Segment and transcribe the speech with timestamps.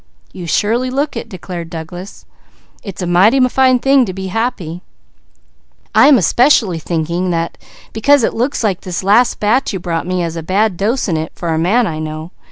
[0.33, 2.25] "You surely look it," declared Douglas.
[2.81, 4.81] "It's a mighty fine thing to be happy.
[5.93, 7.55] I am especially thinking that,
[7.93, 11.17] because it looks like this last batch you brought me has a bad dose in
[11.17, 12.31] it for a man I know.